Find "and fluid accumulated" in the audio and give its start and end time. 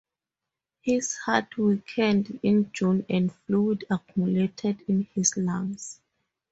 3.07-4.81